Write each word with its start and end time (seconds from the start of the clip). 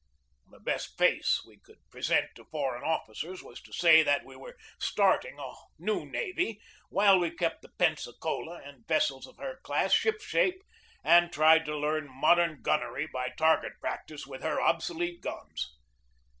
The 0.49 0.59
best 0.59 0.97
face 0.97 1.43
we 1.45 1.59
could 1.59 1.87
present 1.91 2.25
to 2.33 2.45
foreign 2.45 2.83
officers 2.83 3.43
was 3.43 3.61
to 3.61 3.71
say 3.71 4.01
that 4.01 4.25
we 4.25 4.35
were 4.35 4.57
starting 4.79 5.37
a 5.37 5.53
new 5.77 6.05
navy, 6.07 6.59
while 6.89 7.19
we 7.19 7.29
kept 7.29 7.61
the 7.61 7.69
Pensacola 7.77 8.63
and 8.63 8.87
vessels 8.87 9.27
of 9.27 9.37
her 9.37 9.59
class 9.61 9.93
ship 9.93 10.19
shape 10.19 10.63
and 11.03 11.31
tried 11.31 11.65
to 11.65 11.77
learn 11.77 12.09
modern 12.09 12.63
gunnery 12.63 13.09
by 13.13 13.29
target 13.37 13.73
practice 13.79 14.25
with 14.25 14.41
her 14.41 14.59
obsolete 14.59 15.21
guns. 15.21 15.71